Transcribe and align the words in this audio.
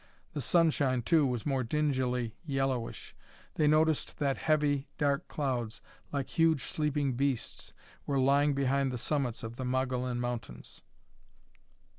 The 0.33 0.41
sunshine, 0.41 1.03
too, 1.03 1.27
was 1.27 1.45
more 1.45 1.61
dingily 1.63 2.33
yellowish. 2.43 3.15
They 3.53 3.67
noticed 3.67 4.17
that 4.17 4.35
heavy, 4.37 4.87
dark 4.97 5.27
clouds, 5.27 5.83
like 6.11 6.27
huge, 6.27 6.63
sleeping 6.63 7.13
beasts, 7.13 7.71
were 8.07 8.17
lying 8.17 8.55
behind 8.55 8.91
the 8.91 8.97
summits 8.97 9.43
of 9.43 9.57
the 9.57 9.63
Mogollon 9.65 10.19
Mountains. 10.19 10.81